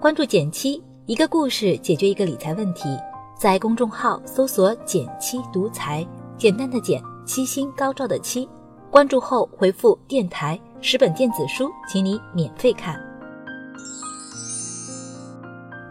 [0.00, 2.88] 关注减七，一个故事解决一个理财问题。
[3.36, 8.48] 在公众号搜索“减七独裁，简单的减，七星高照的七。
[8.92, 12.96] 关注后回复“电台”十本电子书，请你免费看。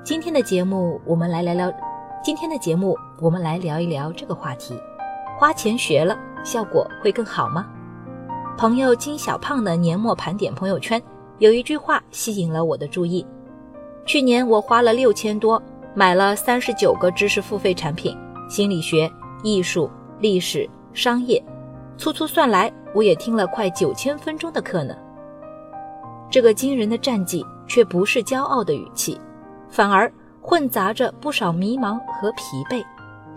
[0.06, 1.70] 今天的节目，我们来聊聊。
[2.24, 4.74] 今天的节目，我们来聊一聊这个话题：
[5.38, 7.68] 花钱学了，效果会更好吗？
[8.58, 11.02] 朋友金小胖的年末盘点朋友圈，
[11.40, 13.28] 有一句话吸引了我的注意。
[14.08, 15.62] 去年我花了六千多，
[15.94, 18.18] 买了三十九个知识付费产品，
[18.50, 19.12] 心理学、
[19.44, 21.44] 艺术、历史、商业，
[21.98, 24.96] 粗粗算来，我也听了快九千分钟的课呢。
[26.32, 29.20] 这个惊人的战绩却不是骄傲的语气，
[29.70, 30.10] 反而
[30.42, 32.82] 混杂着不少迷茫和疲惫，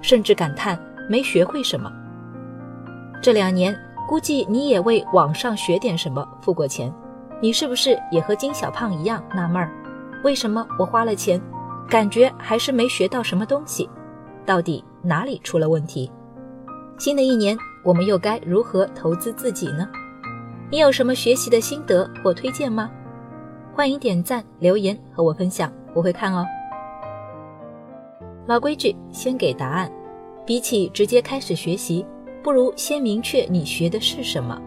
[0.01, 1.91] 甚至感叹没学会什么。
[3.21, 3.77] 这两年。
[4.09, 6.93] 估计你也为网上学点什么付过钱，
[7.41, 9.71] 你是不是也和金小胖一样纳闷儿？
[10.23, 11.41] 为什么我花了钱，
[11.89, 13.89] 感觉还是没学到什么东西？
[14.45, 16.11] 到底哪里出了问题？
[16.99, 19.89] 新的一年，我们又该如何投资自己呢？
[20.71, 22.91] 你有什么学习的心得或推荐吗？
[23.75, 26.45] 欢迎点赞留言和我分享，我会看哦。
[28.47, 29.91] 老规矩，先给答案。
[30.47, 32.05] 比起直接开始学习。
[32.43, 34.61] 不如先明确你学的是什么，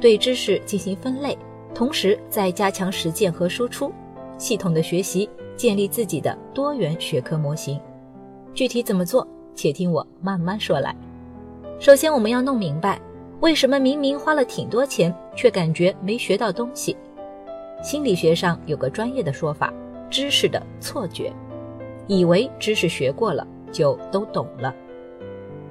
[0.00, 1.36] 对知识进行分类，
[1.74, 3.92] 同时再加强实践和输出，
[4.38, 7.80] 系统的学习，建立自己的多元学科模型。
[8.54, 10.94] 具体怎么做，且听我慢慢说来。
[11.78, 13.00] 首先，我们要弄明白，
[13.40, 16.96] 为什么明明花了挺多钱，却感觉没学到东西。
[17.82, 19.72] 心理学上有个专业的说法，
[20.10, 21.32] 知识的错觉，
[22.06, 24.74] 以为知识学过了就都懂了。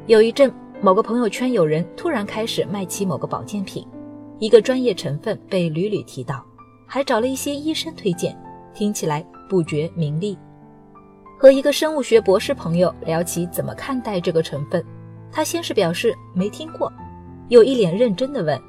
[0.08, 0.54] 有一阵。
[0.82, 3.88] 某个朋友圈有人突然开始卖起某个保健品，
[4.40, 6.46] 一个专业成分被屡屡提到，
[6.86, 8.38] 还找了一些医生推荐，
[8.76, 10.38] 听起来不觉名利。
[11.40, 14.86] 和一个生物学博士朋友聊起怎么看待这个成分，
[15.32, 16.92] 他先是表示没听过，
[17.48, 18.62] 又一脸认真的问：“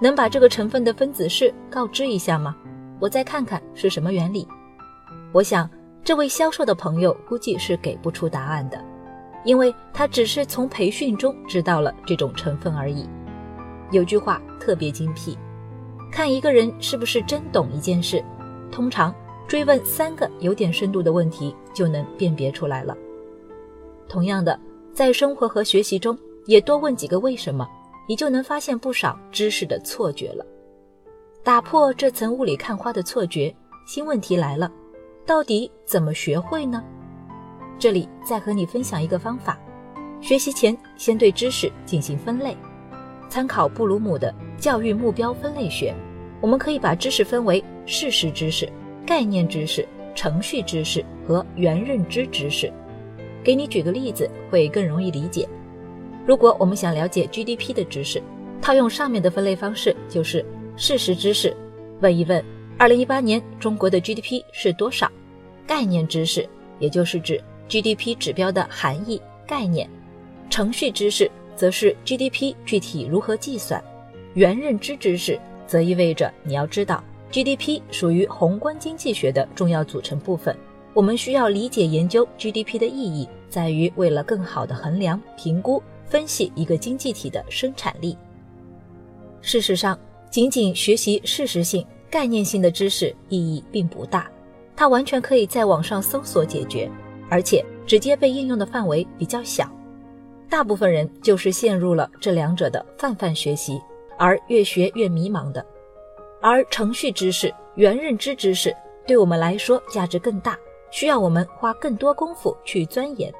[0.00, 2.54] 能把这个成分的分子式告知一下吗？
[3.00, 4.46] 我再看看是什么原理。”
[5.32, 5.68] 我想，
[6.04, 8.78] 这位销售的朋友估计是给不出答案的。
[9.44, 13.08] 因为他只是从培训中知道了这种成分而已。
[13.92, 15.38] 有句话特别精辟，
[16.10, 18.24] 看一个人是不是真懂一件事，
[18.72, 19.14] 通常
[19.46, 22.96] 追问三个有点深度的问题就能辨别出来了。
[24.08, 24.58] 同样的，
[24.92, 27.68] 在生活和学习中也多问几个为什么，
[28.08, 30.44] 你就能发现不少知识的错觉了。
[31.42, 33.54] 打破这层雾里看花的错觉，
[33.86, 34.70] 新问题来了，
[35.24, 36.82] 到底怎么学会呢？
[37.78, 39.58] 这里再和你分享一个方法：
[40.20, 42.56] 学习前先对知识进行分类。
[43.28, 45.94] 参考布鲁姆的教育目标分类学，
[46.40, 48.68] 我们可以把知识分为事实知识、
[49.06, 52.70] 概念知识、程序知识和原认知知识。
[53.44, 55.48] 给你举个例子，会更容易理解。
[56.26, 58.20] 如果我们想了解 GDP 的知识，
[58.60, 60.44] 套用上面的分类方式，就是
[60.76, 61.56] 事实知识，
[62.00, 62.44] 问一问
[62.80, 65.06] 2018年中国的 GDP 是多少；
[65.64, 66.44] 概念知识，
[66.80, 69.88] 也就是指 GDP 指标的含义概念，
[70.50, 73.80] 程序知识则是 GDP 具体如何计算，
[74.34, 80.56] 原认知知识则意味着你要知道 GDP 属于宏观经济学的重要组成部分。
[80.94, 88.16] 我们需要理解研究 GDP 的意义，在于为了更好的衡量、评估、分析一个经济体的生产力。
[89.42, 89.98] 事实上，
[90.30, 94.30] 仅仅学习事实性、概念性的知识意义并不大，
[94.74, 96.90] 它完全可以在网上搜索解决。
[97.28, 99.68] 而且直接被应用的范围比较小，
[100.48, 103.80] 大部分人就是陷入了这两者的泛泛学习，
[104.16, 105.66] 而越学越迷茫的。
[106.48, 108.72] 而程序知识、原认知知识
[109.04, 110.56] 对我们来说价值更大，
[110.92, 113.34] 需要我们花更多功夫去钻研。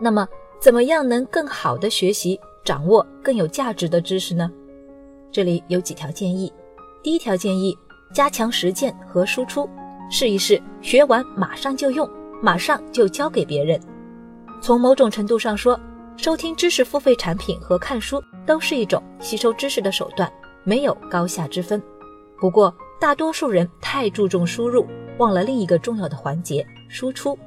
[0.00, 0.26] 那么，
[0.58, 4.50] 怎么样能更好的学习、掌握更有价值的知识呢？
[5.30, 6.50] 这里有几条建议。
[7.02, 7.76] 第一条建议：
[8.14, 9.68] 加强实践和输出，
[10.10, 12.08] 试一试，学完马上就用。
[12.40, 13.78] 马上就交给别人。
[14.62, 15.78] 从某种程度上说，
[16.16, 20.32] 收听知识付费产品和看书都是一种吸收知识的手段，
[20.62, 21.82] 没有高下之分。
[22.38, 24.86] 不过，大多数人太注重输入，
[25.18, 27.38] 忘了另一个重要的环节——输出。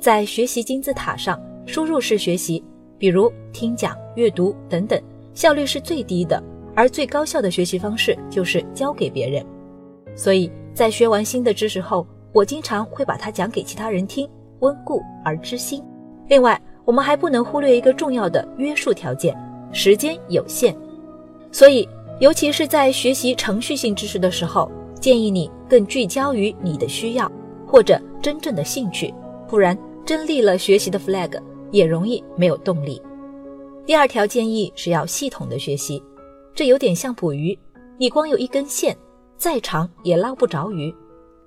[0.00, 2.64] 在学习金字塔上，输入式学习，
[2.96, 5.00] 比如听讲、阅读等等，
[5.34, 6.40] 效率是最低的；
[6.74, 9.44] 而最高效的学习方式就是教给别人。
[10.14, 14.28] 所以在学完新的知识后，我经常会把它讲给其他人听，
[14.60, 15.82] 温故而知新。
[16.28, 19.36] 另外，我们还不能忽略一个重要的约束条件：
[19.72, 20.74] 时间有限。
[21.50, 21.88] 所以，
[22.20, 24.70] 尤其是在学习程序性知识的时候，
[25.00, 27.30] 建议你更聚焦于你的需要，
[27.66, 29.14] 或者真正的兴趣，
[29.46, 33.00] 不然真立了学习的 flag，也容易没有动力。
[33.86, 36.02] 第二条建议是要系统的学习，
[36.54, 37.56] 这有点像捕鱼，
[37.96, 38.96] 你光有一根线，
[39.36, 40.92] 再长也捞不着鱼。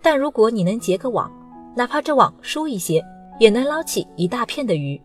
[0.01, 1.29] 但如果你能结个网，
[1.75, 3.03] 哪怕这网疏一些，
[3.39, 4.99] 也能捞起一大片的鱼。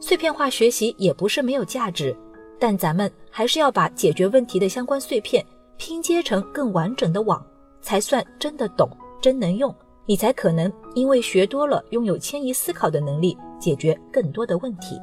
[0.00, 2.16] 碎片化学习也不是没有价值，
[2.58, 5.44] 但咱们还是要把解决问题的相关碎片
[5.76, 7.44] 拼接成更完整的网，
[7.80, 8.88] 才算真的懂，
[9.20, 9.74] 真能用。
[10.06, 15.00] 你才可能因为学多了，拥有迁移思考的能力，解决更多的问题。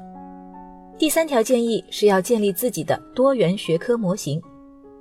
[0.97, 4.41] 第三条建议是要建立自己的多元学科模型。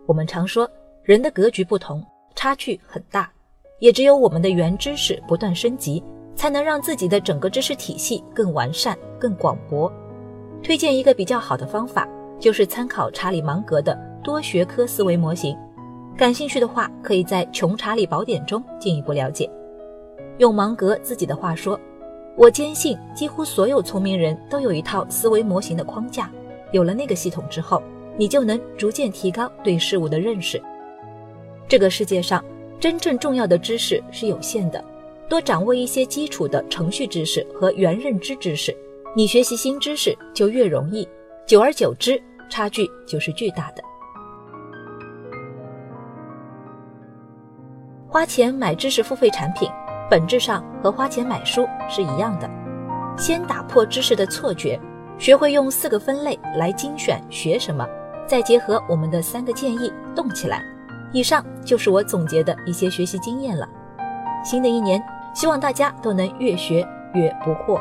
[0.07, 0.69] 我们常说，
[1.03, 2.03] 人的格局不同，
[2.35, 3.31] 差距很大，
[3.79, 6.03] 也只有我们的原知识不断升级。
[6.37, 9.93] 才能让自己的整个知识体系更完善、更广博。
[10.63, 12.09] 推荐一个比较好的方法，
[12.41, 15.57] 就是参考查理芒格的多学科思维模型。
[16.17, 19.49] 感兴趣的话，可以在《穷查理宝典》中进一步了解。
[20.39, 21.79] 用芒格自己的话说
[22.37, 26.31] ：“我坚信，几乎所有聪明人都有一套思维模型的框架。
[26.73, 27.83] 有了那个系统之后，
[28.17, 30.61] 你就能逐渐提高对事物的认识。
[31.69, 32.45] 这个世界上
[32.81, 34.83] 真正重要的知识是有限的。”
[35.29, 38.77] 多掌握一些基础的程序知识和原认知知识，
[39.15, 41.09] 你学习新知识就越容易，
[41.47, 42.21] 久而久之，
[42.51, 43.83] 差距就是巨大的。
[48.09, 49.71] 花钱买知识付费产品，
[50.11, 52.51] 本质上和花钱买书是一样的。
[53.17, 54.79] 先打破知识的错觉，
[55.17, 57.87] 学会用四个分类来精选学什么，
[58.27, 60.63] 再结合我们的三个建议动起来。
[61.13, 63.69] 以上就是我总结的一些学习经验了。
[64.45, 65.03] 新的一年。
[65.33, 67.81] 希望大家都能越学越不惑。